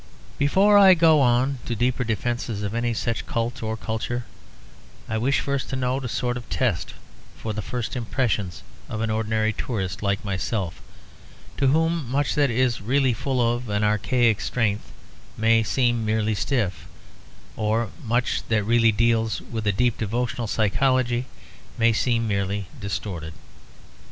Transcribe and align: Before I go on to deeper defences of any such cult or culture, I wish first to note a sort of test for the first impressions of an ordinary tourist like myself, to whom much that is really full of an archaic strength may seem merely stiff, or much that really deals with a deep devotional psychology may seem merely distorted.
Before 0.39 0.79
I 0.79 0.95
go 0.95 1.19
on 1.21 1.59
to 1.67 1.75
deeper 1.75 2.03
defences 2.03 2.63
of 2.63 2.73
any 2.73 2.91
such 2.91 3.27
cult 3.27 3.61
or 3.61 3.77
culture, 3.77 4.25
I 5.07 5.19
wish 5.19 5.41
first 5.41 5.69
to 5.69 5.75
note 5.75 6.03
a 6.03 6.07
sort 6.09 6.37
of 6.37 6.49
test 6.49 6.95
for 7.37 7.53
the 7.53 7.61
first 7.61 7.95
impressions 7.95 8.63
of 8.89 9.01
an 9.01 9.11
ordinary 9.11 9.53
tourist 9.53 10.01
like 10.01 10.25
myself, 10.25 10.81
to 11.57 11.67
whom 11.67 12.09
much 12.09 12.33
that 12.33 12.49
is 12.49 12.81
really 12.81 13.13
full 13.13 13.39
of 13.47 13.69
an 13.69 13.83
archaic 13.83 14.41
strength 14.41 14.91
may 15.37 15.61
seem 15.61 16.03
merely 16.03 16.33
stiff, 16.33 16.87
or 17.55 17.91
much 18.03 18.41
that 18.47 18.63
really 18.63 18.91
deals 18.91 19.39
with 19.51 19.67
a 19.67 19.71
deep 19.71 19.99
devotional 19.99 20.47
psychology 20.47 21.27
may 21.77 21.93
seem 21.93 22.27
merely 22.27 22.65
distorted. 22.79 23.33